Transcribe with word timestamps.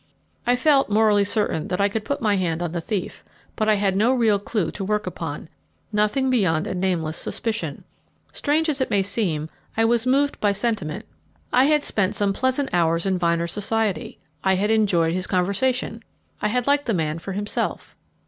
I 0.47 0.55
felt 0.55 0.89
morally 0.89 1.23
certain 1.23 1.67
that 1.67 1.79
I 1.79 1.87
could 1.87 2.03
put 2.03 2.23
my 2.23 2.35
hand 2.35 2.63
on 2.63 2.71
the 2.71 2.81
thief, 2.81 3.23
but 3.55 3.69
I 3.69 3.75
had 3.75 3.95
no 3.95 4.15
real 4.15 4.39
clue 4.39 4.71
to 4.71 4.83
work 4.83 5.05
upon 5.05 5.47
nothing 5.93 6.31
beyond 6.31 6.65
a 6.65 6.73
nameless 6.73 7.15
suspicion. 7.17 7.83
Strange 8.33 8.67
as 8.67 8.81
it 8.81 8.89
may 8.89 9.03
seem, 9.03 9.47
I 9.77 9.85
was 9.85 10.07
moved 10.07 10.39
by 10.39 10.53
sentiment. 10.53 11.05
I 11.53 11.65
had 11.65 11.83
spent 11.83 12.15
some 12.15 12.33
pleasant 12.33 12.69
hours 12.73 13.05
in 13.05 13.19
Vyner's 13.19 13.51
society 13.51 14.17
I 14.43 14.55
had 14.55 14.71
enjoyed 14.71 15.13
his 15.13 15.27
conversation; 15.27 16.01
I 16.41 16.47
had 16.47 16.65
liked 16.65 16.87
the 16.87 16.95
man 16.95 17.19
for 17.19 17.33
himself. 17.33 17.95